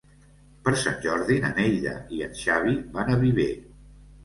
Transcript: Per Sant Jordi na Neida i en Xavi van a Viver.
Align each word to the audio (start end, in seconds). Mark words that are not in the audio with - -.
Per 0.67 0.71
Sant 0.83 0.97
Jordi 1.03 1.37
na 1.43 1.51
Neida 1.59 1.95
i 2.17 2.23
en 2.29 2.35
Xavi 2.41 2.75
van 2.99 3.15
a 3.15 3.21
Viver. 3.27 3.49